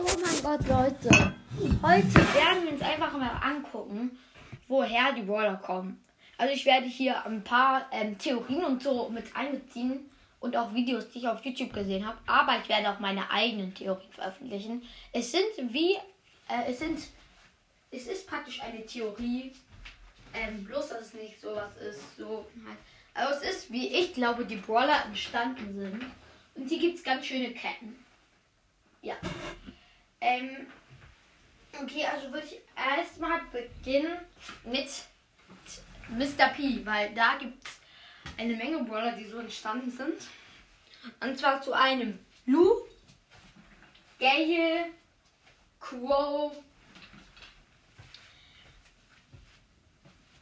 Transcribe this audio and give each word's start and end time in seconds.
Oh 0.00 0.06
mein 0.22 0.42
Gott, 0.42 0.68
Leute. 0.68 1.34
Heute 1.82 2.14
werden 2.34 2.64
wir 2.64 2.72
uns 2.72 2.82
einfach 2.82 3.12
mal 3.16 3.32
angucken, 3.42 4.16
woher 4.68 5.12
die 5.12 5.22
Brawler 5.22 5.56
kommen. 5.56 6.04
Also 6.36 6.54
ich 6.54 6.64
werde 6.64 6.86
hier 6.86 7.26
ein 7.26 7.42
paar 7.42 7.88
ähm, 7.90 8.16
Theorien 8.16 8.64
und 8.64 8.80
so 8.80 9.08
mit 9.08 9.34
einbeziehen 9.34 10.08
und 10.38 10.56
auch 10.56 10.72
Videos, 10.72 11.10
die 11.10 11.18
ich 11.18 11.26
auf 11.26 11.44
YouTube 11.44 11.72
gesehen 11.72 12.06
habe. 12.06 12.16
Aber 12.28 12.60
ich 12.62 12.68
werde 12.68 12.90
auch 12.90 13.00
meine 13.00 13.28
eigenen 13.28 13.74
Theorien 13.74 14.12
veröffentlichen. 14.12 14.84
Es 15.12 15.32
sind 15.32 15.72
wie, 15.72 15.94
äh, 16.48 16.70
es 16.70 16.78
sind, 16.78 17.00
es 17.90 18.06
ist 18.06 18.28
praktisch 18.28 18.62
eine 18.62 18.86
Theorie, 18.86 19.52
ähm, 20.32 20.64
bloß 20.64 20.90
dass 20.90 21.00
es 21.00 21.14
nicht 21.14 21.40
sowas 21.40 21.76
ist, 21.76 22.16
so. 22.16 22.46
Also 23.14 23.34
es 23.42 23.50
ist, 23.50 23.72
wie 23.72 23.88
ich 23.88 24.14
glaube, 24.14 24.44
die 24.44 24.56
Brawler 24.56 25.06
entstanden 25.06 25.74
sind. 25.76 26.06
Und 26.54 26.68
hier 26.68 26.78
gibt 26.78 26.98
es 26.98 27.02
ganz 27.02 27.26
schöne 27.26 27.50
Ketten. 27.50 27.98
Ja. 29.02 29.16
Ähm, 30.20 30.66
okay, 31.80 32.04
also 32.06 32.32
würde 32.32 32.46
ich 32.46 32.60
erstmal 32.76 33.40
beginnen 33.52 34.18
mit 34.64 34.88
Mr. 36.08 36.48
P, 36.48 36.84
weil 36.84 37.14
da 37.14 37.36
gibt 37.36 37.64
es 37.64 37.80
eine 38.36 38.56
Menge 38.56 38.82
Brawler, 38.84 39.12
die 39.12 39.26
so 39.26 39.38
entstanden 39.38 39.90
sind. 39.90 40.22
Und 41.20 41.38
zwar 41.38 41.60
zu 41.60 41.72
einem 41.72 42.18
Lou, 42.46 42.86
Gale, 44.18 44.86
Crow, 45.78 46.52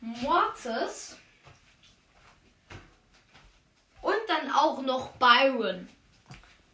Mortis 0.00 1.16
und 4.00 4.16
dann 4.28 4.50
auch 4.52 4.80
noch 4.82 5.10
Byron. 5.16 5.88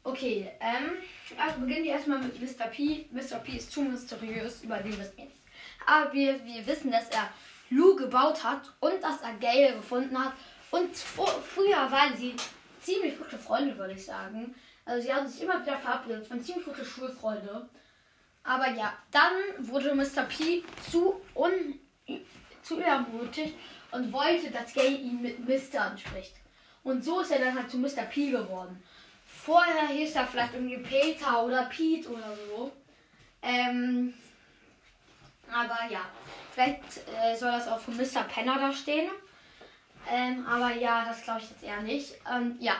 Okay, 0.04 0.50
ähm, 0.58 0.92
also 1.38 1.60
beginnen 1.60 1.84
wir 1.84 1.92
erstmal 1.92 2.18
mit 2.18 2.40
Mr. 2.40 2.66
P. 2.66 3.06
Mr. 3.12 3.38
P 3.38 3.56
ist 3.56 3.70
zu 3.70 3.82
mysteriös, 3.82 4.62
über 4.64 4.78
den 4.78 4.98
wissen 4.98 5.16
wir 5.16 5.24
jetzt. 5.24 5.36
Aber 5.86 6.12
wir, 6.12 6.44
wir 6.44 6.66
wissen, 6.66 6.90
dass 6.90 7.08
er 7.10 7.28
Lou 7.70 7.94
gebaut 7.94 8.42
hat 8.42 8.72
und 8.80 9.02
dass 9.02 9.22
er 9.22 9.34
Gale 9.34 9.76
gefunden 9.76 10.18
hat. 10.18 10.32
Und 10.70 10.96
früher 10.96 11.90
waren 11.90 12.16
sie 12.16 12.34
ziemlich 12.80 13.16
gute 13.16 13.38
Freunde, 13.38 13.78
würde 13.78 13.94
ich 13.94 14.04
sagen. 14.04 14.54
Also 14.84 15.02
sie 15.06 15.12
haben 15.12 15.28
sich 15.28 15.42
immer 15.42 15.62
wieder 15.62 15.78
verabredet, 15.78 16.28
waren 16.28 16.42
ziemlich 16.42 16.64
gute 16.64 16.84
Schulfreunde. 16.84 17.68
Aber 18.42 18.70
ja, 18.70 18.92
dann 19.12 19.32
wurde 19.60 19.94
Mr. 19.94 20.24
P 20.24 20.64
zu, 20.90 21.20
un, 21.34 21.78
zu 22.62 22.78
übermutig 22.78 23.54
und 23.92 24.12
wollte, 24.12 24.50
dass 24.50 24.74
Gale 24.74 24.88
ihn 24.96 25.22
mit 25.22 25.38
Mr. 25.48 25.80
anspricht. 25.80 26.34
Und 26.82 27.04
so 27.04 27.20
ist 27.20 27.30
er 27.30 27.38
dann 27.38 27.54
halt 27.56 27.70
zu 27.70 27.78
Mr. 27.78 28.02
P 28.10 28.30
geworden. 28.30 28.82
Vorher 29.44 29.88
hieß 29.88 30.14
er 30.14 30.26
vielleicht 30.26 30.54
irgendwie 30.54 30.78
Peter 30.78 31.42
oder 31.42 31.64
Pete 31.64 32.08
oder 32.08 32.36
so. 32.36 32.70
Ähm, 33.42 34.14
aber 35.50 35.78
ja, 35.90 36.02
vielleicht 36.52 36.80
äh, 37.08 37.36
soll 37.36 37.50
das 37.50 37.66
auch 37.66 37.80
für 37.80 37.90
Mr. 37.90 38.22
Penner 38.22 38.56
da 38.60 38.72
stehen. 38.72 39.10
Ähm, 40.08 40.46
aber 40.46 40.72
ja, 40.76 41.04
das 41.04 41.24
glaube 41.24 41.40
ich 41.40 41.50
jetzt 41.50 41.64
eher 41.64 41.80
nicht. 41.80 42.14
Ähm, 42.32 42.56
ja, 42.60 42.76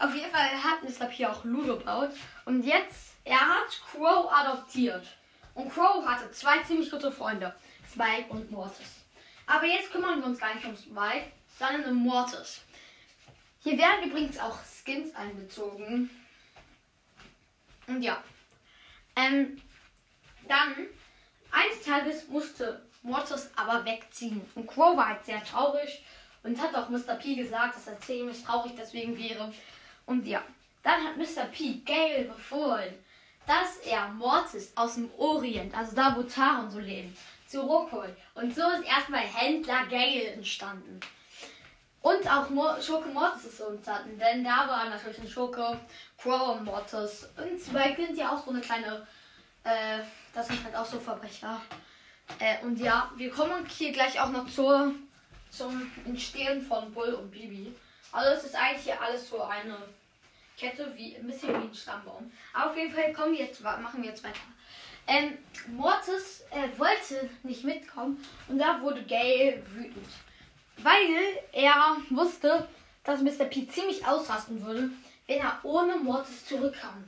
auf 0.00 0.12
jeden 0.12 0.32
Fall 0.32 0.50
hat 0.64 0.82
Mr. 0.82 1.06
P 1.06 1.26
auch 1.26 1.44
Lou 1.44 1.64
gebaut. 1.64 2.10
Und 2.44 2.64
jetzt, 2.64 3.12
er 3.24 3.40
hat 3.40 3.80
Crow 3.92 4.28
adoptiert. 4.32 5.06
Und 5.54 5.72
Crow 5.72 6.04
hatte 6.04 6.28
zwei 6.32 6.58
ziemlich 6.64 6.90
gute 6.90 7.12
Freunde. 7.12 7.54
Spike 7.92 8.30
und 8.30 8.50
Mortis. 8.50 9.04
Aber 9.46 9.66
jetzt 9.66 9.92
kümmern 9.92 10.18
wir 10.18 10.26
uns 10.26 10.40
gar 10.40 10.54
nicht 10.56 10.66
um 10.66 10.76
Spike, 10.76 11.30
sondern 11.56 11.92
um 11.92 12.02
Mortis. 12.02 12.62
Hier 13.64 13.78
werden 13.78 14.10
übrigens 14.10 14.38
auch 14.38 14.58
Skins 14.62 15.14
einbezogen. 15.14 16.10
Und 17.86 18.02
ja. 18.02 18.22
Ähm, 19.16 19.60
dann, 20.46 20.74
eines 21.50 21.82
Tages 21.82 22.28
musste 22.28 22.84
Mortis 23.02 23.50
aber 23.56 23.82
wegziehen. 23.86 24.42
Und 24.54 24.66
Crow 24.66 24.94
war 24.96 25.08
halt 25.08 25.24
sehr 25.24 25.42
traurig 25.42 26.04
und 26.42 26.60
hat 26.60 26.74
auch 26.74 26.90
Mr. 26.90 27.14
P 27.14 27.36
gesagt, 27.36 27.76
dass 27.76 27.86
er 27.86 27.98
ziemlich 28.00 28.44
traurig 28.44 28.72
deswegen 28.76 29.16
wäre. 29.16 29.50
Und 30.04 30.26
ja, 30.26 30.42
dann 30.82 31.02
hat 31.02 31.16
Mr. 31.16 31.46
P 31.46 31.80
Gale 31.86 32.24
befohlen, 32.24 32.92
dass 33.46 33.78
er 33.78 34.08
Mortis 34.08 34.72
aus 34.76 34.96
dem 34.96 35.10
Orient, 35.16 35.74
also 35.74 35.96
da 35.96 36.14
wo 36.14 36.22
Taren 36.24 36.70
so 36.70 36.80
leben, 36.80 37.16
zurückholt. 37.46 38.14
Und 38.34 38.54
so 38.54 38.62
ist 38.72 38.84
erstmal 38.84 39.20
Händler 39.20 39.86
Gale 39.86 40.32
entstanden. 40.32 41.00
Und 42.04 42.30
auch 42.30 42.50
Mo 42.50 42.66
Schurke 42.82 43.08
Mortis 43.08 43.46
ist 43.46 43.56
so 43.56 43.68
entstanden, 43.68 44.18
denn 44.18 44.44
da 44.44 44.68
war 44.68 44.90
natürlich 44.90 45.20
ein 45.20 45.26
Schurke, 45.26 45.80
Crow 46.18 46.60
Mortis. 46.60 47.26
Und 47.34 47.58
zwei 47.58 47.94
sind 47.94 48.18
ja 48.18 48.30
auch 48.30 48.44
so 48.44 48.50
eine 48.50 48.60
kleine, 48.60 49.06
äh, 49.64 50.00
das 50.34 50.48
sind 50.48 50.62
halt 50.62 50.76
auch 50.76 50.84
so 50.84 51.00
Verbrecher. 51.00 51.62
Äh, 52.38 52.62
und 52.62 52.78
ja, 52.78 53.10
wir 53.16 53.30
kommen 53.30 53.64
hier 53.64 53.90
gleich 53.90 54.20
auch 54.20 54.28
noch 54.28 54.46
zur, 54.50 54.92
zum 55.48 55.90
Entstehen 56.04 56.60
von 56.60 56.92
Bull 56.92 57.14
und 57.14 57.30
Bibi. 57.30 57.74
Also 58.12 58.32
es 58.32 58.44
ist 58.44 58.54
eigentlich 58.54 58.84
hier 58.84 59.00
alles 59.00 59.26
so 59.26 59.40
eine 59.40 59.78
Kette, 60.58 60.92
wie 60.94 61.16
ein 61.16 61.26
bisschen 61.26 61.54
wie 61.54 61.68
ein 61.68 61.74
Stammbaum. 61.74 62.30
Aber 62.52 62.72
auf 62.72 62.76
jeden 62.76 62.92
Fall 62.92 63.14
kommen 63.14 63.32
wir 63.32 63.46
jetzt, 63.46 63.62
machen 63.62 64.02
wir 64.02 64.10
jetzt 64.10 64.22
weiter. 64.22 64.36
Ähm, 65.06 65.38
Mortis 65.68 66.44
äh, 66.50 66.78
wollte 66.78 67.30
nicht 67.44 67.64
mitkommen 67.64 68.22
und 68.48 68.58
da 68.58 68.78
wurde 68.82 69.02
Gay 69.04 69.62
wütend 69.68 70.06
weil 70.78 71.38
er 71.52 71.96
wusste, 72.10 72.68
dass 73.04 73.20
Mr. 73.20 73.44
P 73.44 73.66
ziemlich 73.68 74.06
ausrasten 74.06 74.64
würde, 74.64 74.90
wenn 75.26 75.38
er 75.38 75.60
ohne 75.62 75.96
Mortis 75.96 76.46
zurückkam. 76.46 77.04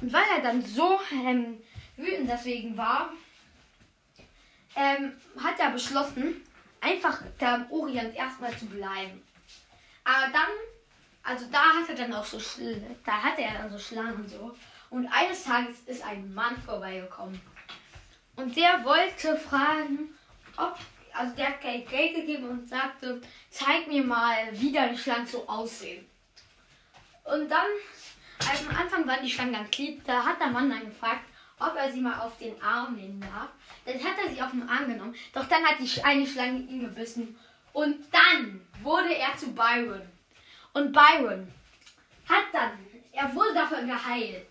Und 0.00 0.12
weil 0.12 0.24
er 0.36 0.42
dann 0.42 0.62
so 0.62 1.00
ähm, 1.12 1.60
wütend 1.96 2.30
deswegen 2.30 2.76
war, 2.76 3.12
ähm, 4.76 5.12
hat 5.42 5.58
er 5.58 5.70
beschlossen, 5.70 6.42
einfach 6.80 7.20
da 7.38 7.56
im 7.56 7.70
Orient 7.70 8.14
erstmal 8.14 8.56
zu 8.56 8.66
bleiben. 8.66 9.22
Aber 10.04 10.32
dann, 10.32 10.48
also 11.22 11.46
da 11.50 11.58
hat 11.58 11.88
er 11.88 11.96
dann 11.96 12.14
auch 12.14 12.24
so, 12.24 12.38
da 13.04 13.12
hatte 13.22 13.42
er 13.42 13.54
dann 13.54 13.70
so 13.70 13.78
Schlangen 13.78 14.14
und 14.14 14.30
so. 14.30 14.56
Und 14.90 15.06
eines 15.08 15.44
Tages 15.44 15.80
ist 15.86 16.04
ein 16.04 16.32
Mann 16.32 16.56
vorbeigekommen. 16.62 17.40
Und 18.36 18.56
der 18.56 18.84
wollte 18.84 19.36
fragen, 19.36 20.14
ob 20.56 20.78
also 21.18 21.34
der 21.34 21.48
hat 21.48 21.60
Geld, 21.60 21.88
Geld 21.88 22.14
gegeben 22.14 22.48
und 22.48 22.68
sagte, 22.68 23.20
zeig 23.50 23.88
mir 23.88 24.04
mal, 24.04 24.48
wie 24.52 24.70
deine 24.70 24.96
Schlangen 24.96 25.26
so 25.26 25.48
aussehen. 25.48 26.06
Und 27.24 27.48
dann, 27.50 27.66
also 28.48 28.68
am 28.68 28.76
Anfang 28.76 29.06
waren 29.06 29.24
die 29.24 29.30
Schlangen 29.30 29.52
ganz 29.52 29.76
lieb, 29.76 30.04
da 30.04 30.24
hat 30.24 30.40
der 30.40 30.46
Mann 30.46 30.70
dann 30.70 30.86
gefragt, 30.86 31.24
ob 31.58 31.74
er 31.74 31.90
sie 31.90 32.00
mal 32.00 32.20
auf 32.20 32.38
den 32.38 32.60
Arm 32.62 32.94
nehmen 32.94 33.20
darf. 33.20 33.48
Dann 33.84 33.96
hat 33.96 34.16
er 34.24 34.32
sie 34.32 34.40
auf 34.40 34.52
den 34.52 34.68
Arm 34.68 34.88
genommen, 34.88 35.14
doch 35.32 35.44
dann 35.46 35.64
hat 35.64 35.80
die 35.80 36.04
eine 36.04 36.26
Schlange 36.26 36.60
ihn 36.60 36.80
gebissen. 36.80 37.36
Und 37.72 37.96
dann 38.12 38.64
wurde 38.82 39.14
er 39.14 39.36
zu 39.36 39.52
Byron. 39.52 40.02
Und 40.72 40.92
Byron 40.92 41.52
hat 42.28 42.44
dann, 42.52 42.78
er 43.12 43.34
wurde 43.34 43.54
dafür 43.54 43.82
geheilt. 43.82 44.46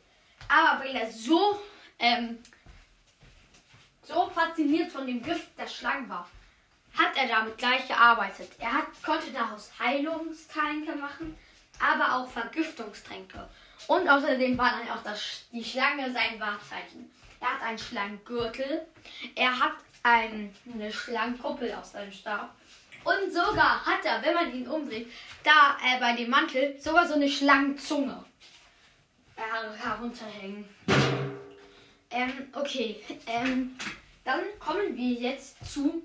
Aber 0.50 0.84
weil 0.84 0.96
er 0.96 1.10
so, 1.10 1.62
ähm, 1.98 2.40
so 4.04 4.30
fasziniert 4.30 4.92
von 4.92 5.08
dem 5.08 5.22
Gift 5.22 5.58
der 5.58 5.68
Schlangen 5.68 6.10
war, 6.10 6.30
hat 6.98 7.16
er 7.16 7.28
damit 7.28 7.58
gleich 7.58 7.88
gearbeitet. 7.88 8.52
Er 8.60 8.74
hat, 8.74 9.04
konnte 9.04 9.32
daraus 9.32 9.72
Heilungstränke 9.80 10.96
machen, 10.96 11.38
aber 11.80 12.16
auch 12.16 12.30
Vergiftungstränke. 12.30 13.48
Und 13.88 14.10
außerdem 14.10 14.58
war 14.58 14.72
dann 14.72 14.90
auch 14.90 15.04
das, 15.04 15.46
die 15.52 15.64
Schlange 15.64 16.12
sein 16.12 16.40
Wahrzeichen. 16.40 17.12
Er 17.40 17.54
hat 17.54 17.62
einen 17.62 17.78
Schlangengürtel, 17.78 18.88
er 19.36 19.60
hat 19.60 19.76
ein, 20.02 20.56
eine 20.74 20.92
Schlangenkuppel 20.92 21.72
aus 21.74 21.92
seinem 21.92 22.12
Stab. 22.12 22.56
Und 23.04 23.32
sogar 23.32 23.86
hat 23.86 24.04
er, 24.04 24.22
wenn 24.24 24.34
man 24.34 24.54
ihn 24.54 24.68
umdreht, 24.68 25.12
da 25.44 25.78
äh, 25.86 26.00
bei 26.00 26.14
dem 26.14 26.30
Mantel 26.30 26.80
sogar 26.80 27.08
so 27.08 27.14
eine 27.14 27.30
Schlangenzunge 27.30 28.26
äh, 29.36 29.78
herunterhängen. 29.78 30.68
Ähm, 32.10 32.48
okay. 32.54 33.02
Ähm, 33.28 33.78
dann 34.26 34.42
kommen 34.60 34.98
wir 34.98 35.14
jetzt 35.14 35.74
zu 35.74 36.04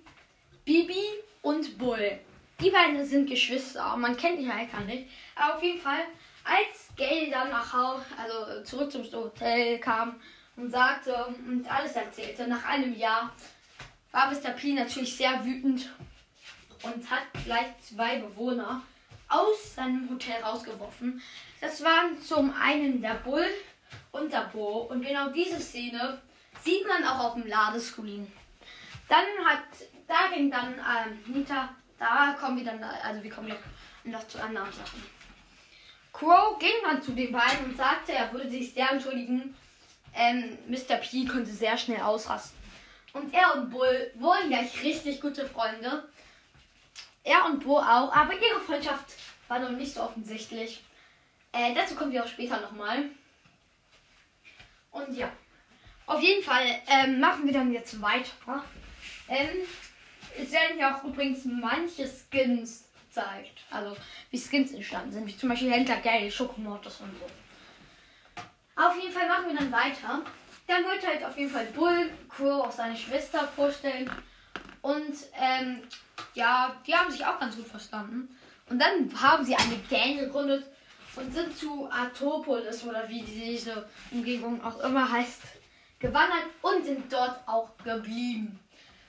Bibi 0.65 1.03
und 1.43 1.79
Bull. 1.79 2.19
Die 2.61 2.71
beiden 2.71 3.05
sind 3.05 3.29
Geschwister. 3.29 3.97
Man 3.97 4.17
kennt 4.17 4.39
die 4.39 4.51
halt 4.51 4.71
gar 4.71 4.83
nicht. 4.83 5.09
Aber 5.35 5.57
auf 5.57 5.63
jeden 5.63 5.81
Fall, 5.81 6.05
als 6.45 6.95
Gail 6.97 7.31
dann 7.31 7.51
nach 7.51 7.73
Hause, 7.73 8.05
also 8.17 8.63
zurück 8.63 8.93
zum 8.93 9.05
Hotel 9.13 9.79
kam 9.81 10.21
und 10.57 10.71
sagte 10.71 11.27
und 11.27 11.67
alles 11.69 11.93
erzählte, 11.93 12.47
nach 12.47 12.65
einem 12.65 12.97
Jahr 12.97 13.35
war 14.13 14.31
Mr. 14.31 14.51
P 14.51 14.75
natürlich 14.75 15.17
sehr 15.17 15.45
wütend 15.45 15.91
und 16.83 17.11
hat 17.11 17.23
gleich 17.45 17.67
zwei 17.81 18.19
Bewohner 18.19 18.83
aus 19.29 19.75
seinem 19.75 20.09
Hotel 20.11 20.43
rausgeworfen. 20.43 21.21
Das 21.61 21.83
waren 21.83 22.21
zum 22.21 22.53
einen 22.55 23.01
der 23.01 23.15
Bull 23.15 23.47
und 24.13 24.33
der 24.33 24.51
Bo. 24.53 24.83
Und 24.91 25.03
genau 25.03 25.31
diese 25.31 25.59
Szene 25.61 26.21
sieht 26.63 26.87
man 26.87 27.05
auch 27.05 27.25
auf 27.25 27.35
dem 27.35 27.47
Ladescreen. 27.47 28.31
Dann 29.13 29.47
hat 29.47 29.65
da 30.09 30.35
ging 30.35 30.51
dann 30.51 30.73
ähm, 30.73 31.35
Nita, 31.35 31.69
da 31.99 32.35
kommen 32.41 32.57
wir 32.57 32.65
dann, 32.65 32.83
also 32.83 33.23
wir 33.23 33.31
kommen 33.31 33.49
noch, 33.49 34.11
noch 34.11 34.27
zu 34.27 34.43
anderen 34.43 34.73
Sachen. 34.73 35.03
Crow 36.15 36.59
ging 36.59 36.73
dann 36.83 37.03
zu 37.03 37.13
den 37.13 37.31
beiden 37.31 37.67
und 37.67 37.77
sagte, 37.77 38.13
er 38.13 38.33
würde 38.33 38.49
sich 38.49 38.73
sehr 38.73 38.91
entschuldigen, 38.91 39.55
ähm, 40.15 40.57
Mr. 40.67 40.97
P 40.97 41.27
konnte 41.27 41.51
sehr 41.51 41.77
schnell 41.77 42.01
ausrasten. 42.01 42.59
Und 43.13 43.35
er 43.35 43.55
und 43.55 43.69
Bull 43.69 44.11
wurden 44.15 44.49
gleich 44.49 44.83
richtig 44.83 45.21
gute 45.21 45.47
Freunde. 45.47 46.09
Er 47.23 47.45
und 47.45 47.63
Bo 47.63 47.81
auch, 47.81 48.17
aber 48.17 48.33
ihre 48.33 48.61
Freundschaft 48.61 49.13
war 49.49 49.59
noch 49.59 49.73
nicht 49.73 49.93
so 49.93 50.05
offensichtlich. 50.05 50.83
Äh, 51.53 51.75
dazu 51.75 51.97
kommen 51.97 52.13
wir 52.13 52.25
auch 52.25 52.29
später 52.29 52.59
nochmal. 52.63 53.11
Und 54.91 55.15
ja, 55.15 55.31
auf 56.07 56.23
jeden 56.23 56.43
Fall 56.43 56.65
ähm, 56.87 57.21
machen 57.21 57.45
wir 57.45 57.53
dann 57.53 57.75
jetzt 57.75 58.01
weiter. 58.01 58.65
Ähm, 59.29 59.67
es 60.39 60.53
werden 60.53 60.79
ja 60.79 60.97
auch 60.97 61.05
übrigens 61.05 61.45
manche 61.45 62.09
Skins 62.09 62.85
gezeigt. 63.13 63.65
Also 63.71 63.97
wie 64.31 64.39
Skins 64.39 64.73
entstanden 64.73 65.13
sind, 65.13 65.27
wie 65.27 65.37
zum 65.37 65.49
Beispiel 65.49 65.71
Händler 65.71 65.97
Gary, 65.97 66.31
Schokomortis 66.31 67.01
und 67.01 67.11
so. 67.19 67.27
Auf 68.83 68.97
jeden 68.97 69.13
Fall 69.13 69.29
machen 69.29 69.49
wir 69.49 69.57
dann 69.57 69.73
weiter. 69.73 70.23
Dann 70.67 70.85
wird 70.85 71.07
halt 71.07 71.25
auf 71.25 71.37
jeden 71.37 71.51
Fall 71.51 71.67
Bull 71.67 72.11
Crow 72.29 72.67
auch 72.67 72.71
seine 72.71 72.97
Schwester 72.97 73.47
vorstellen. 73.49 74.11
Und 74.81 75.15
ähm, 75.39 75.83
ja, 76.35 76.75
die 76.87 76.95
haben 76.95 77.11
sich 77.11 77.25
auch 77.25 77.39
ganz 77.39 77.57
gut 77.57 77.67
verstanden. 77.67 78.37
Und 78.71 78.81
dann 78.81 79.11
haben 79.21 79.45
sie 79.45 79.55
eine 79.55 79.77
Gang 79.91 80.19
gegründet 80.19 80.65
und 81.17 81.33
sind 81.33 81.57
zu 81.57 81.89
Atopolis 81.91 82.85
oder 82.85 83.07
wie 83.09 83.23
diese 83.23 83.87
Umgebung 84.11 84.65
auch 84.65 84.81
immer 84.81 85.11
heißt, 85.11 85.43
gewandert 85.99 86.47
und 86.63 86.85
sind 86.85 87.13
dort 87.13 87.47
auch 87.47 87.77
geblieben. 87.85 88.59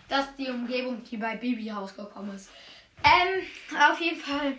Das 0.09 0.25
ist 0.25 0.37
die 0.37 0.49
Umgebung, 0.49 1.03
die 1.03 1.17
bei 1.17 1.35
Baby 1.35 1.69
rausgekommen 1.69 2.35
ist. 2.35 2.49
Ähm, 3.03 3.43
auf 3.89 3.99
jeden 3.99 4.19
Fall. 4.19 4.57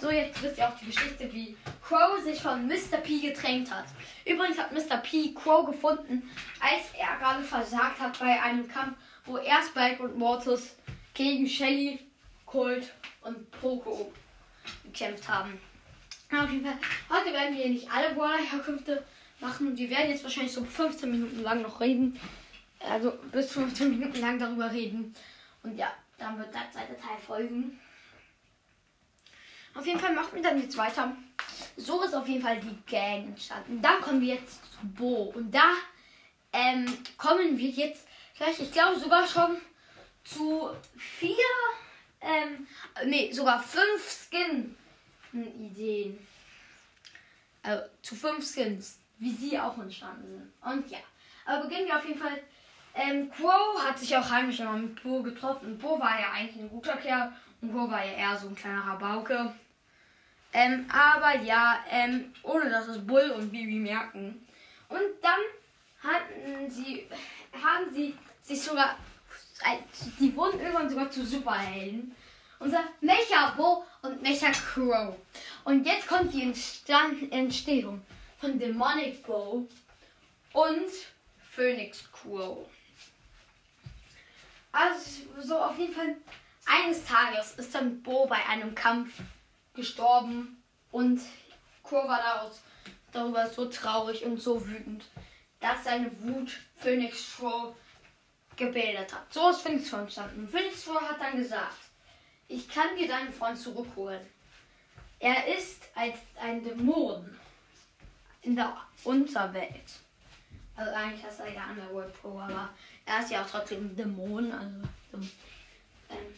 So, 0.00 0.10
jetzt 0.10 0.42
wisst 0.42 0.58
ihr 0.58 0.68
auch 0.68 0.76
die 0.78 0.86
Geschichte, 0.86 1.32
wie 1.32 1.56
Crow 1.86 2.20
sich 2.22 2.40
von 2.40 2.66
Mr. 2.66 2.98
P 3.02 3.20
getränkt 3.20 3.70
hat. 3.70 3.84
Übrigens 4.24 4.58
hat 4.58 4.72
Mr. 4.72 4.96
P 4.96 5.32
Crow 5.32 5.66
gefunden, 5.66 6.28
als 6.60 6.82
er 6.98 7.16
gerade 7.18 7.44
versagt 7.44 8.00
hat 8.00 8.18
bei 8.18 8.42
einem 8.42 8.66
Kampf, 8.66 8.96
wo 9.24 9.36
er 9.36 9.62
Spike 9.62 10.02
und 10.02 10.18
Mortis 10.18 10.74
gegen 11.14 11.46
Shelly, 11.46 12.00
Colt 12.46 12.92
und 13.22 13.50
Poco 13.52 14.12
gekämpft 14.84 15.28
haben. 15.28 15.60
Auf 16.32 16.50
jeden 16.50 16.64
Fall, 16.64 16.78
heute 17.10 17.32
werden 17.32 17.56
wir 17.56 17.68
nicht 17.68 17.90
alle 17.92 18.14
Brawler-Herkünfte 18.14 19.04
machen. 19.40 19.76
Wir 19.76 19.90
werden 19.90 20.10
jetzt 20.10 20.24
wahrscheinlich 20.24 20.52
so 20.52 20.64
15 20.64 21.10
Minuten 21.10 21.42
lang 21.42 21.62
noch 21.62 21.80
reden. 21.80 22.18
Also 22.88 23.12
bis 23.30 23.52
15 23.52 23.90
Minuten 23.90 24.20
lang 24.20 24.38
darüber 24.38 24.70
reden. 24.70 25.14
Und 25.62 25.76
ja, 25.76 25.92
dann 26.18 26.38
wird 26.38 26.54
der 26.54 26.70
zweite 26.70 26.96
Teil 26.96 27.18
folgen. 27.24 27.80
Auf 29.74 29.86
jeden 29.86 30.00
Fall 30.00 30.14
machen 30.14 30.34
wir 30.34 30.42
dann 30.42 30.60
jetzt 30.60 30.76
weiter. 30.76 31.16
So 31.76 32.02
ist 32.02 32.14
auf 32.14 32.28
jeden 32.28 32.42
Fall 32.42 32.60
die 32.60 32.76
Gang 32.90 33.28
entstanden. 33.28 33.80
Dann 33.80 34.00
kommen 34.00 34.20
wir 34.20 34.34
jetzt 34.34 34.62
zu 34.72 34.86
Bo. 34.94 35.32
Und 35.34 35.54
da 35.54 35.72
ähm, 36.52 36.86
kommen 37.16 37.56
wir 37.56 37.70
jetzt 37.70 38.06
gleich, 38.36 38.60
ich 38.60 38.70
glaube 38.72 38.98
sogar 38.98 39.26
schon 39.26 39.56
zu 40.24 40.70
vier, 40.96 41.34
ähm, 42.20 42.66
nee, 43.06 43.32
sogar 43.32 43.62
fünf 43.62 44.28
Skin-Ideen. 45.32 46.18
Also 47.62 47.84
zu 48.02 48.14
fünf 48.16 48.44
Skins, 48.44 48.98
wie 49.18 49.30
sie 49.30 49.58
auch 49.58 49.78
entstanden 49.78 50.28
sind. 50.28 50.52
Und 50.62 50.90
ja, 50.90 50.98
aber 51.44 51.64
beginnen 51.64 51.86
wir 51.86 51.96
auf 51.96 52.06
jeden 52.06 52.18
Fall. 52.18 52.42
Ähm, 52.94 53.30
Quo 53.30 53.50
hat 53.82 53.98
sich 53.98 54.16
auch 54.16 54.30
heimlich 54.30 54.60
immer 54.60 54.76
mit 54.76 55.02
Bo 55.02 55.22
getroffen. 55.22 55.78
Bo 55.78 55.98
war 55.98 56.20
ja 56.20 56.32
eigentlich 56.32 56.62
ein 56.62 56.68
guter 56.68 56.96
Kerl 56.96 57.32
und 57.60 57.72
Quo 57.72 57.90
war 57.90 58.04
ja 58.04 58.12
eher 58.12 58.36
so 58.36 58.48
ein 58.48 58.54
kleiner 58.54 58.86
Rabauke. 58.86 59.54
Ähm, 60.52 60.86
aber 60.92 61.40
ja, 61.42 61.78
ähm, 61.90 62.32
ohne 62.42 62.68
dass 62.68 62.88
es 62.88 63.06
Bull 63.06 63.30
und 63.30 63.50
Bibi 63.50 63.76
merken. 63.76 64.46
Und 64.88 65.00
dann 65.22 65.40
hatten 66.02 66.70
sie, 66.70 67.06
haben 67.52 67.92
sie 67.94 68.14
sich 68.42 68.60
sogar, 68.60 68.96
die 70.20 70.36
wurden 70.36 70.60
irgendwann 70.60 70.90
sogar 70.90 71.10
zu 71.10 71.24
Superhelden. 71.24 72.14
Unser 72.58 72.84
Mecha 73.00 73.54
Bo 73.56 73.84
und 74.02 74.20
Mecha 74.20 74.50
Crow. 74.50 75.16
Und 75.64 75.86
jetzt 75.86 76.06
kommt 76.06 76.32
die 76.34 76.42
Entstehung 77.30 78.02
von 78.38 78.58
Demonic 78.58 79.22
Bo 79.24 79.66
und 80.52 80.90
Phoenix 81.50 82.04
Crow. 82.12 82.68
Also 84.72 85.22
so 85.40 85.58
auf 85.58 85.78
jeden 85.78 85.94
Fall 85.94 86.16
eines 86.66 87.04
Tages 87.04 87.52
ist 87.52 87.74
dann 87.74 88.02
Bo 88.02 88.26
bei 88.26 88.44
einem 88.46 88.74
Kampf 88.74 89.20
gestorben 89.74 90.62
und 90.90 91.20
Crow 91.82 92.08
war 92.08 92.22
daraus, 92.22 92.62
darüber 93.12 93.48
so 93.48 93.66
traurig 93.66 94.24
und 94.24 94.40
so 94.40 94.66
wütend, 94.66 95.04
dass 95.60 95.84
seine 95.84 96.10
Wut 96.20 96.58
Phoenix 96.76 97.36
Crow 97.36 97.74
gebildet 98.56 99.12
hat. 99.12 99.32
So 99.32 99.50
ist 99.50 99.62
Phoenix 99.62 99.90
Crow 99.90 100.00
entstanden. 100.00 100.48
Phoenix 100.48 100.84
Crow 100.84 101.00
hat 101.00 101.20
dann 101.20 101.36
gesagt, 101.36 101.78
ich 102.48 102.68
kann 102.68 102.96
dir 102.96 103.08
deinen 103.08 103.32
Freund 103.32 103.58
zurückholen. 103.58 104.20
Er 105.18 105.46
ist 105.56 105.88
als 105.94 106.18
ein 106.40 106.62
Dämon 106.62 107.38
in 108.42 108.56
der 108.56 108.76
Unterwelt. 109.04 110.00
Also 110.74 110.92
eigentlich 110.92 111.24
heißt 111.24 111.40
er 111.40 111.52
ja 111.52 111.66
Underworld 111.70 112.12
Pro, 112.20 112.40
aber 112.40 112.70
er 113.04 113.20
ist 113.20 113.30
ja 113.30 113.42
auch 113.42 113.50
trotzdem 113.50 113.86
ein 113.86 113.96
Dämon. 113.96 114.52
Also 114.52 114.76
ähm, 115.14 115.28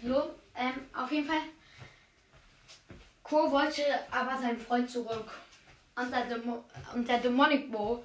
so, 0.02 0.34
ähm, 0.56 0.74
auf 0.92 1.10
jeden 1.10 1.26
Fall 1.26 1.40
Co 3.22 3.50
wollte 3.50 3.82
aber 4.10 4.38
seinen 4.38 4.58
Freund 4.58 4.88
zurück. 4.88 5.30
Und 5.96 6.12
der, 6.12 6.26
Dämo 6.26 6.64
und 6.94 7.08
der 7.08 7.18
Demonic 7.18 7.70
Bo, 7.72 8.04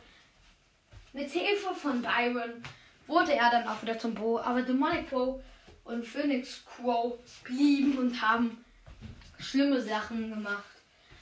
mit 1.12 1.30
Hilfe 1.30 1.74
von 1.76 2.02
Byron, 2.02 2.64
wurde 3.08 3.34
er 3.34 3.50
dann 3.50 3.68
auch 3.68 3.82
wieder 3.82 4.00
zum 4.00 4.14
Bo. 4.14 4.40
Aber 4.40 4.62
Demonic 4.62 5.10
Bo 5.10 5.44
und 5.84 6.06
Phoenix 6.06 6.64
Crow 6.66 7.18
blieben 7.44 7.98
und 7.98 8.22
haben 8.22 8.64
schlimme 9.40 9.82
Sachen 9.82 10.30
gemacht. 10.30 10.64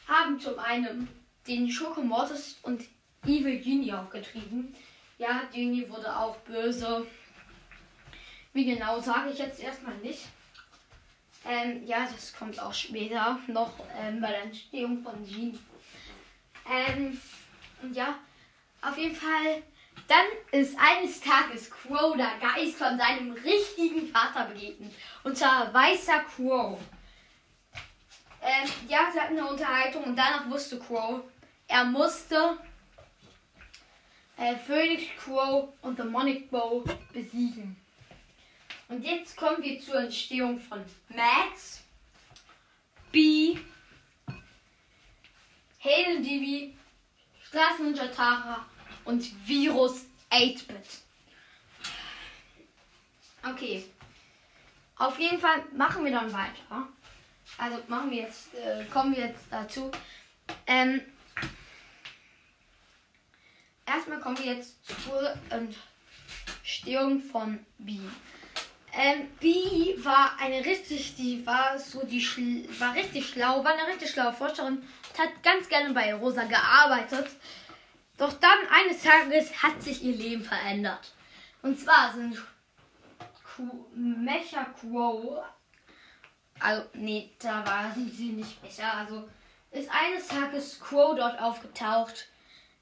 Haben 0.08 0.40
zum 0.40 0.60
einen 0.60 1.08
den 1.48 1.72
Schurke 1.72 2.02
Mortis 2.02 2.58
und 2.62 2.84
Evil 3.26 3.60
Genie 3.60 3.94
aufgetrieben. 3.94 4.76
Ja, 5.18 5.44
Genie 5.52 5.90
wurde 5.90 6.16
auch 6.16 6.38
böse. 6.38 7.08
Wie 8.58 8.66
genau 8.66 9.00
sage 9.00 9.30
ich 9.30 9.38
jetzt 9.38 9.60
erstmal 9.60 9.94
nicht. 9.98 10.24
Ähm, 11.46 11.86
ja, 11.86 12.08
das 12.12 12.34
kommt 12.34 12.60
auch 12.60 12.74
später 12.74 13.38
noch 13.46 13.72
ähm, 13.96 14.20
bei 14.20 14.30
der 14.30 14.46
Entstehung 14.46 15.04
von 15.04 15.24
Jean. 15.24 15.60
Ähm, 16.68 17.22
ja, 17.94 18.16
auf 18.82 18.98
jeden 18.98 19.16
Fall. 19.16 19.62
Dann 20.08 20.26
ist 20.60 20.76
eines 20.80 21.22
Tages 21.22 21.70
Crow 21.70 22.18
der 22.18 22.32
Geist 22.42 22.78
von 22.78 22.98
seinem 22.98 23.34
richtigen 23.34 24.08
Vater 24.08 24.46
begegnet. 24.46 24.92
Und 25.24 25.38
zwar 25.38 25.72
Weißer 25.72 26.22
Crow. 26.22 26.80
Ähm, 28.42 28.70
ja, 28.88 29.12
sie 29.14 29.20
hatten 29.20 29.38
eine 29.38 29.48
Unterhaltung 29.48 30.04
und 30.04 30.16
danach 30.16 30.50
wusste 30.50 30.80
Crow, 30.80 31.22
er 31.68 31.86
musste 31.86 32.58
äh, 34.36 34.56
Phoenix 34.56 35.04
Crow 35.24 35.70
und 35.84 36.00
Demonic 36.00 36.50
Bow 36.50 36.84
besiegen. 37.14 37.78
Und 38.90 39.04
jetzt 39.04 39.36
kommen 39.36 39.62
wir 39.62 39.80
zur 39.82 39.96
Entstehung 39.96 40.60
von 40.60 40.84
Max, 41.10 41.84
B, 43.12 43.58
Hayden 45.80 46.24
DB, 46.24 46.74
Straßenninja 47.44 48.08
Tara 48.08 48.66
und 49.06 49.26
Virus 49.48 50.06
8-Bit. 50.32 51.02
Okay. 53.44 53.86
Auf 54.98 55.20
jeden 55.20 55.40
Fall 55.40 55.64
machen 55.76 56.04
wir 56.04 56.12
dann 56.12 56.32
weiter. 56.34 56.88
Also 57.58 57.78
machen 57.88 58.12
wir 58.12 58.24
jetzt, 58.24 58.54
äh, 58.56 58.84
kommen 58.86 59.16
wir 59.16 59.28
jetzt 59.28 59.46
dazu. 59.50 59.92
Ähm, 60.66 61.02
erstmal 63.86 64.20
kommen 64.20 64.38
wir 64.40 64.56
jetzt 64.56 64.78
zur 64.86 65.38
Entstehung 66.64 67.22
von 67.22 67.66
B. 67.78 68.00
Ähm, 69.00 69.30
B 69.40 69.94
war 70.04 70.32
eine 70.40 70.66
richtig, 70.66 71.16
die 71.16 71.46
war 71.46 71.78
so 71.78 72.04
die 72.04 72.20
war 72.80 72.96
richtig 72.96 73.30
schlau, 73.30 73.64
war 73.64 73.74
eine 73.74 73.88
richtig 73.94 74.10
schlaue 74.10 74.34
Forscherin 74.34 74.80
und 74.80 75.20
hat 75.20 75.44
ganz 75.44 75.70
gerne 75.70 75.94
bei 75.94 76.16
Rosa 76.16 76.46
gearbeitet. 76.46 77.30
Doch 78.18 78.34
dann 78.34 78.58
eines 78.72 79.04
Tages 79.04 79.62
hat 79.62 79.84
sich 79.84 80.04
ihr 80.04 80.16
Leben 80.16 80.44
verändert. 80.44 81.14
Und 81.62 81.80
zwar 81.80 82.12
sind 82.14 82.42
Mecha 83.94 84.66
Crow, 84.80 85.44
also 86.60 86.84
nee, 86.94 87.32
da 87.38 87.64
war 87.66 87.94
sie 87.96 88.30
nicht 88.30 88.60
besser. 88.64 88.92
Also 88.92 89.30
ist 89.70 89.90
eines 89.92 90.28
Tages 90.28 90.80
Crow 90.80 91.16
dort 91.16 91.40
aufgetaucht 91.40 92.30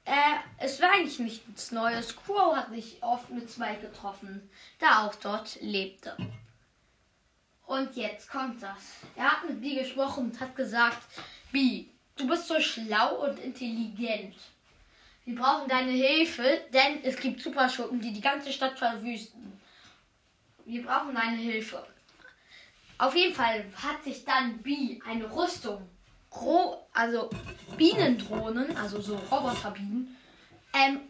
äh, 0.06 0.36
es 0.58 0.80
war 0.80 0.92
eigentlich 0.92 1.18
nichts 1.18 1.72
Neues. 1.72 2.16
Crow 2.16 2.54
hat 2.54 2.70
sich 2.70 3.02
oft 3.02 3.28
mit 3.30 3.50
Spike 3.50 3.80
getroffen, 3.80 4.48
da 4.78 5.04
auch 5.04 5.14
dort 5.16 5.58
lebte. 5.60 6.16
Und 7.66 7.96
jetzt 7.96 8.30
kommt 8.30 8.62
das. 8.62 9.00
Er 9.16 9.32
hat 9.32 9.48
mit 9.48 9.60
Bee 9.60 9.74
gesprochen 9.74 10.26
und 10.26 10.40
hat 10.40 10.54
gesagt, 10.54 11.02
Bee, 11.50 11.88
du 12.14 12.28
bist 12.28 12.46
so 12.46 12.60
schlau 12.60 13.26
und 13.26 13.40
intelligent. 13.40 14.36
wir 15.24 15.34
brauchen 15.34 15.68
deine 15.68 15.90
Hilfe, 15.90 16.60
denn 16.72 17.02
es 17.02 17.16
gibt 17.16 17.40
Superschurken, 17.40 18.00
die 18.00 18.12
die 18.12 18.20
ganze 18.20 18.52
Stadt 18.52 18.78
verwüsten. 18.78 19.60
Wir 20.64 20.84
brauchen 20.84 21.16
deine 21.16 21.36
Hilfe. 21.36 21.84
Auf 22.98 23.16
jeden 23.16 23.34
Fall 23.34 23.64
hat 23.74 24.04
sich 24.04 24.24
dann 24.24 24.62
B 24.62 25.00
eine 25.04 25.30
Rüstung, 25.34 25.88
also 26.92 27.30
Bienendrohnen, 27.76 28.76
also 28.76 29.00
so 29.00 29.16
Roboterbienen, 29.30 30.16
ähm, 30.72 31.00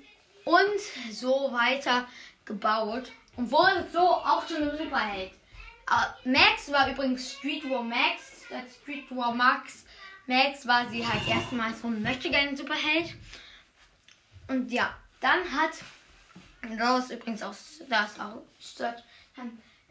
und 0.45 1.13
so 1.13 1.51
weiter 1.53 2.07
gebaut 2.45 3.11
und 3.37 3.51
wurde 3.51 3.87
so 3.93 3.99
auch 3.99 4.47
zu 4.47 4.57
einem 4.57 4.77
Superheld. 4.77 5.33
Uh, 5.89 6.29
Max 6.29 6.71
war 6.73 6.91
übrigens 6.91 7.33
Street 7.33 7.69
War 7.71 7.83
Max, 7.83 8.45
äh, 8.51 8.63
Street 8.83 9.05
War 9.11 9.35
Max. 9.35 9.85
Max 10.27 10.67
war 10.67 10.89
sie 10.89 11.07
halt 11.07 11.29
erstmals 11.29 11.81
so 11.81 11.89
ein 11.89 12.03
möchtegern 12.03 12.57
Superheld. 12.57 13.15
Und 14.49 14.71
ja, 14.73 14.97
dann 15.21 15.41
hat 15.53 15.73
Rose 16.81 17.15
übrigens 17.15 17.43
auch 17.43 17.55
das 17.89 18.19
auch 18.19 18.43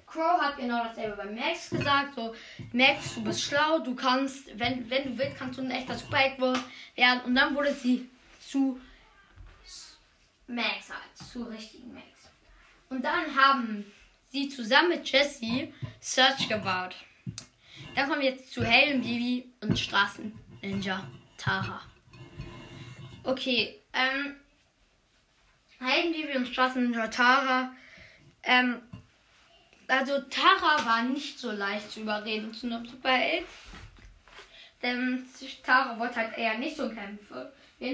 Crow 0.06 0.40
hat 0.40 0.58
genau 0.58 0.84
dasselbe 0.84 1.18
bei 1.18 1.26
Max 1.26 1.70
gesagt. 1.70 2.16
So, 2.16 2.36
Max, 2.74 3.16
du 3.16 3.24
bist 3.24 3.42
schlau, 3.42 3.80
du 3.80 3.96
kannst, 3.96 4.48
wenn, 4.58 4.90
wenn 4.90 5.04
du 5.04 5.18
willst, 5.18 5.38
kannst 5.38 5.58
du 5.58 5.64
ein 5.64 5.72
echter 5.72 5.96
Superheld 5.96 6.40
werden. 6.40 7.22
Und 7.26 7.36
dann 7.36 7.56
wurde 7.56 7.74
sie 7.74 8.10
zu 8.40 8.80
Max 10.48 10.90
halt, 10.90 11.30
zu 11.30 11.44
richtigen 11.44 11.94
Max. 11.94 12.06
Und 12.90 13.04
dann 13.04 13.36
haben 13.36 13.92
sie 14.32 14.50
zusammen 14.50 14.90
mit 14.90 15.10
Jesse 15.10 15.74
Search 16.00 16.48
gebaut. 16.48 16.96
Dann 17.96 18.08
kommen 18.08 18.22
wir 18.22 18.32
jetzt 18.32 18.52
zu 18.52 18.64
Helden 18.64 19.02
Bibi 19.02 19.50
und 19.62 19.80
Straßen 19.80 20.38
Ninja 20.62 21.08
Tara. 21.38 21.82
Okay, 23.24 23.80
ähm, 23.94 24.36
Helden 25.80 26.12
Bibi 26.12 26.38
und 26.38 26.48
Straßen 26.48 26.84
Ninja 26.84 27.08
Tara. 27.08 27.72
Ähm, 28.44 28.82
also 29.88 30.20
Tara 30.30 30.86
war 30.86 31.04
nicht 31.04 31.40
so 31.40 31.52
leicht 31.52 31.92
zu 31.92 32.02
überreden 32.02 32.54
zu 32.54 32.68
einem 32.68 32.86
Superheld. 32.86 33.46
Denn 34.82 35.26
Tara 35.64 35.98
wollte 36.00 36.16
halt 36.18 36.38
eher 36.38 36.58
nicht 36.58 36.78
so 36.78 36.90
kämpfen. 36.90 37.48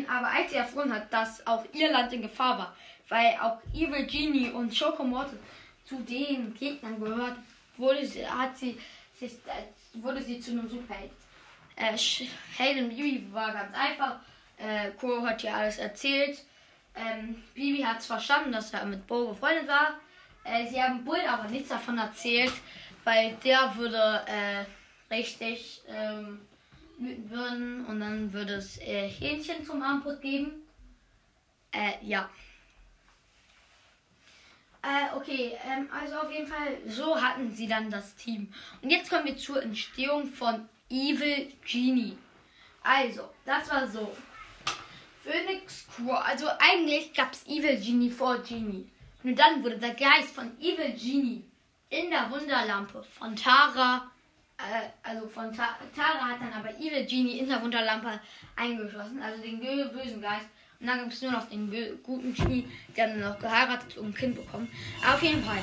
Aber 0.08 0.28
als 0.28 0.52
sie 0.52 0.58
erfahren 0.58 0.94
hat, 0.94 1.12
dass 1.12 1.46
auch 1.48 1.66
ihr 1.74 1.92
Land 1.92 2.14
in 2.14 2.22
Gefahr 2.22 2.58
war, 2.58 2.76
weil 3.10 3.36
auch 3.42 3.60
Evil 3.74 4.06
Genie 4.06 4.50
und 4.50 4.78
Choco 4.78 5.04
Mortis 5.04 5.38
zu 5.86 5.98
den 6.00 6.54
Gegnern 6.54 7.00
gehört, 7.00 7.38
wurde 7.78 8.06
sie, 8.06 8.26
hat 8.28 8.58
sie, 8.58 8.80
sich, 9.20 9.34
wurde 9.94 10.22
sie 10.22 10.40
zu 10.40 10.52
einem 10.52 10.70
Superheld. 10.70 11.12
Äh, 11.76 11.98
Hayden 12.58 12.90
Bibi 12.90 13.34
war 13.34 13.52
ganz 13.52 13.76
einfach. 13.76 14.20
Äh, 14.58 14.92
Kuro 14.92 15.26
hat 15.26 15.44
ihr 15.44 15.54
alles 15.54 15.78
erzählt. 15.78 16.40
Ähm, 16.96 17.42
Bibi 17.54 17.82
hat 17.82 18.00
es 18.00 18.06
verstanden, 18.06 18.52
dass 18.52 18.74
er 18.74 18.86
mit 18.86 19.08
Bo 19.08 19.30
befreundet 19.30 19.68
war. 19.68 20.00
Äh, 20.44 20.68
sie 20.68 20.82
haben 20.82 21.04
Bull 21.04 21.22
aber 21.28 21.48
nichts 21.50 21.70
davon 21.70 21.98
erzählt, 21.98 22.54
weil 23.04 23.36
der 23.44 23.76
würde 23.76 24.26
äh, 24.28 25.14
richtig 25.14 25.82
ähm, 25.88 26.42
wütend 26.98 27.30
würden 27.30 27.86
und 27.86 28.00
dann 28.00 28.32
würde 28.34 28.54
es 28.56 28.78
äh, 28.80 29.08
Hähnchen 29.08 29.66
zum 29.66 29.82
Abendbrot 29.82 30.22
geben. 30.22 30.64
Äh, 31.72 31.94
ja. 32.04 32.30
Äh, 34.84 35.16
okay, 35.16 35.54
ähm, 35.70 35.88
also 35.92 36.16
auf 36.18 36.32
jeden 36.32 36.48
Fall, 36.48 36.78
so 36.88 37.20
hatten 37.22 37.52
sie 37.52 37.68
dann 37.68 37.90
das 37.92 38.16
Team. 38.16 38.52
Und 38.82 38.90
jetzt 38.90 39.10
kommen 39.10 39.26
wir 39.26 39.38
zur 39.38 39.62
Entstehung 39.62 40.26
von 40.28 40.68
Evil 40.90 41.52
Genie. 41.66 42.18
Also, 42.84 43.30
das 43.46 43.70
war 43.70 43.88
so. 43.88 44.16
Phoenix 45.24 45.88
Crew, 45.88 46.12
also 46.12 46.48
eigentlich 46.58 47.14
gab 47.14 47.32
es 47.32 47.46
Evil 47.46 47.80
Genie 47.80 48.10
vor 48.10 48.40
Genie. 48.40 48.90
Nur 49.24 49.36
dann 49.36 49.64
wurde 49.64 49.78
der 49.78 49.94
Geist 49.94 50.34
von 50.34 50.52
Evil 50.60 50.94
Genie 50.94 51.44
in 51.90 52.10
der 52.10 52.30
Wunderlampe 52.32 53.04
von 53.04 53.36
Tara, 53.36 54.10
äh, 54.58 54.90
also 55.04 55.28
von 55.28 55.54
Ta 55.54 55.78
Tara 55.96 56.30
hat 56.30 56.42
dann 56.42 56.54
aber 56.54 56.70
Evil 56.80 57.06
Genie 57.06 57.40
in 57.40 57.50
der 57.50 57.62
Wunderlampe 57.62 58.20
eingeschlossen, 58.56 59.22
also 59.22 59.42
den 59.42 59.60
bösen 59.60 60.22
Geist. 60.22 60.48
Und 60.80 60.88
dann 60.88 61.00
gibt 61.02 61.14
es 61.14 61.22
nur 61.22 61.32
noch 61.32 61.48
den 61.48 61.70
guten 62.02 62.34
Genie, 62.34 62.68
der 62.98 63.10
dann 63.10 63.20
noch 63.20 63.38
geheiratet 63.38 63.98
und 63.98 64.08
ein 64.08 64.14
Kind 64.16 64.36
bekommen. 64.36 64.68
Aber 65.04 65.14
auf 65.14 65.22
jeden 65.22 65.44
Fall, 65.44 65.60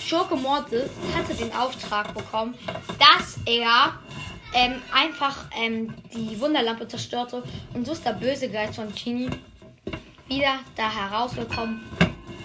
Schurke 0.00 0.36
Mortis 0.36 0.90
hatte 1.16 1.34
den 1.34 1.52
Auftrag 1.52 2.14
bekommen, 2.14 2.54
dass 2.98 3.38
er 3.46 3.98
ähm, 4.54 4.80
einfach 4.92 5.46
ähm, 5.56 5.92
die 6.14 6.38
Wunderlampe 6.38 6.86
zerstörte. 6.86 7.42
Und 7.74 7.84
so 7.84 7.92
ist 7.92 8.04
der 8.04 8.12
böse 8.12 8.48
Geist 8.48 8.76
von 8.76 8.94
Genie 8.94 9.30
wieder 10.28 10.60
da 10.76 10.88
herausgekommen. 10.88 11.80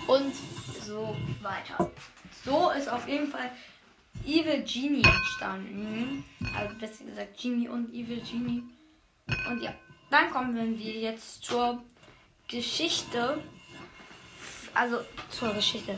Und 0.07 0.33
so 0.85 1.15
weiter. 1.41 1.91
So 2.43 2.69
ist 2.71 2.87
auf 2.87 3.07
jeden 3.07 3.27
Fall 3.27 3.51
Evil 4.25 4.63
Genie 4.63 5.03
entstanden. 5.03 6.23
Also 6.55 6.75
besser 6.77 7.03
gesagt 7.05 7.37
Genie 7.41 7.67
und 7.67 7.93
Evil 7.93 8.21
Genie. 8.21 8.63
Und 9.49 9.61
ja, 9.61 9.73
dann 10.09 10.29
kommen 10.29 10.55
wir 10.55 10.91
jetzt 10.91 11.43
zur 11.43 11.83
Geschichte. 12.47 13.41
Also 14.73 14.99
zur 15.29 15.53
Geschichte. 15.53 15.97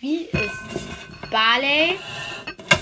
Wie 0.00 0.24
ist 0.24 1.30
Barley? 1.30 1.98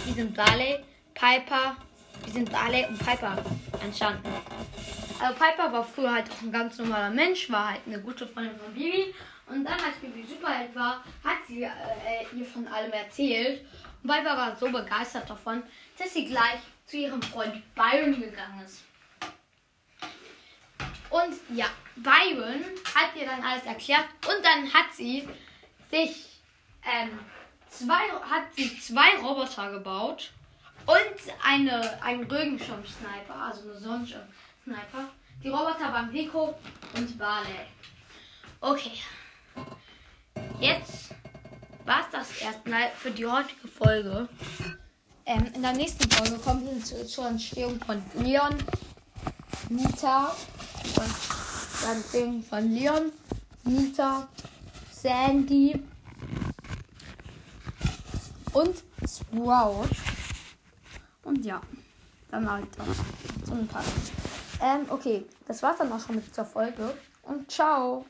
Wie 0.07 0.13
sind 0.13 0.35
Barley, 0.35 0.79
Piper, 1.15 1.77
wie 2.25 2.31
sind 2.31 2.51
Barley 2.51 2.85
und 2.87 2.99
Piper 2.99 3.37
entstanden? 3.83 4.29
Also 5.19 5.35
Piper 5.35 5.73
war 5.73 5.85
früher 5.85 6.13
halt 6.13 6.31
auch 6.31 6.43
ein 6.43 6.53
ganz 6.53 6.77
normaler 6.79 7.11
Mensch, 7.11 7.51
war 7.51 7.71
halt 7.71 7.81
eine 7.87 8.01
gute 8.01 8.27
Freundin 8.27 8.59
von 8.59 8.75
Bibi 8.75 9.15
und 9.47 9.65
dann, 9.65 9.75
als 9.75 9.97
Bibi 10.01 10.25
Superheld 10.25 10.75
war, 10.75 11.05
hat 11.23 11.39
sie 11.47 11.63
äh, 11.63 11.69
ihr 12.35 12.47
von 12.47 12.67
allem 12.67 12.93
erzählt. 12.93 13.65
Und 14.03 14.11
Piper 14.11 14.37
war 14.37 14.57
so 14.57 14.71
begeistert 14.71 15.29
davon, 15.29 15.63
dass 15.99 16.13
sie 16.13 16.27
gleich 16.27 16.61
zu 16.87 16.97
ihrem 16.97 17.21
Freund 17.21 17.63
Byron 17.75 18.21
gegangen 18.21 18.63
ist. 18.65 18.83
Und 21.11 21.35
ja, 21.57 21.67
Byron 21.97 22.65
hat 22.95 23.15
ihr 23.17 23.27
dann 23.27 23.43
alles 23.43 23.65
erklärt 23.65 24.07
und 24.27 24.45
dann 24.45 24.73
hat 24.73 24.93
sie 24.93 25.29
sich 25.91 26.41
ähm, 26.85 27.19
zwei, 27.69 28.09
hat 28.29 28.53
sie 28.57 28.81
zwei 28.81 29.17
Roboter 29.19 29.71
gebaut 29.71 30.33
und 30.87 31.35
eine, 31.45 32.03
einen 32.03 32.25
Regenschirm-Sniper, 32.25 33.35
also 33.35 33.71
eine 33.71 33.79
Sonnenschirm-Sniper. 33.79 35.09
Die 35.43 35.49
Roboter 35.49 35.93
waren 35.93 36.09
Rico 36.09 36.59
und 36.95 37.19
Barley. 37.19 37.67
Okay. 38.61 38.93
Jetzt 40.61 41.11
war 41.85 42.01
es 42.01 42.07
das 42.13 42.41
erstmal 42.41 42.91
für 42.97 43.11
die 43.11 43.27
heutige 43.27 43.69
Folge. 43.69 44.29
Ähm, 45.27 45.47
in 45.55 45.63
der 45.63 45.73
nächsten 45.73 46.11
Folge 46.11 46.39
kommen 46.43 46.67
wir 46.67 46.85
zu, 46.85 47.07
zur 47.07 47.29
Entstehung 47.29 47.81
von 47.81 48.03
Leon, 48.15 48.57
Nita, 49.69 50.35
und 50.85 51.15
dann 51.83 51.97
Entstehung 51.97 52.43
von 52.43 52.71
Leon, 52.71 53.13
Nita, 53.65 54.29
Sandy 54.91 55.83
und 58.53 58.83
Sprout. 59.07 59.89
Und 61.23 61.45
ja, 61.45 61.61
dann 62.31 62.51
halt 62.51 62.69
so 63.45 63.53
ein 63.53 63.67
paar. 63.67 63.85
Ähm, 64.61 64.87
okay, 64.89 65.25
das 65.47 65.63
war's 65.63 65.79
dann 65.79 65.93
auch 65.93 66.01
schon 66.01 66.17
mit 66.17 66.27
dieser 66.27 66.45
Folge. 66.45 66.95
Und 67.23 67.51
ciao. 67.51 68.07